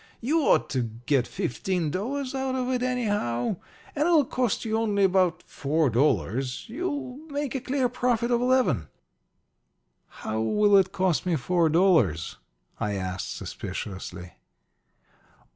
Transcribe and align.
You 0.19 0.39
ought 0.47 0.67
to 0.71 0.89
get 1.05 1.27
fifteen 1.27 1.91
dollars 1.91 2.33
out 2.33 2.55
of 2.55 2.69
it, 2.71 2.81
anyhow. 2.81 3.57
And 3.95 4.07
it'll 4.07 4.25
cost 4.25 4.65
you 4.65 4.75
only 4.79 5.03
about 5.03 5.43
four 5.43 5.91
dollars. 5.91 6.65
You'll 6.67 7.17
make 7.29 7.53
a 7.53 7.61
clear 7.61 7.87
profit 7.87 8.31
of 8.31 8.41
eleven." 8.41 8.87
"How 10.07 10.41
will 10.41 10.75
it 10.75 10.91
cost 10.91 11.27
me 11.27 11.35
four 11.35 11.69
dollars?" 11.69 12.37
I 12.79 12.93
asked, 12.93 13.35
suspiciously. 13.37 14.31